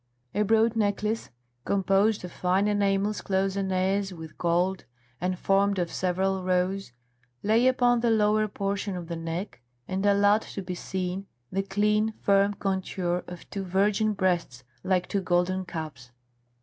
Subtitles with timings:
[0.33, 1.29] A broad necklace,
[1.63, 4.85] composed of fine enamels cloisonnés with gold
[5.21, 6.91] and formed of several rows,
[7.43, 12.15] lay upon the lower portion of the neck, and allowed to be seen the clean,
[12.19, 16.09] firm contour of two virgin breasts like two golden cups.